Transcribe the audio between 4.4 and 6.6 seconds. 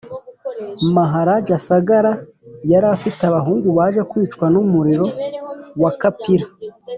n’umuriro wa kapila